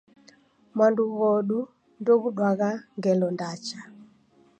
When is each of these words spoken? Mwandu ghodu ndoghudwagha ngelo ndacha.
Mwandu 0.75 1.03
ghodu 1.15 1.59
ndoghudwagha 2.01 2.69
ngelo 2.97 3.27
ndacha. 3.35 3.79